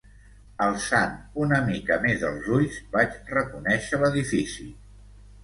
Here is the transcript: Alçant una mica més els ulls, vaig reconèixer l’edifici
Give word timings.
Alçant 0.67 1.11
una 1.43 1.59
mica 1.67 1.97
més 2.07 2.25
els 2.31 2.49
ulls, 2.57 2.81
vaig 2.97 3.21
reconèixer 3.35 4.01
l’edifici 4.07 4.69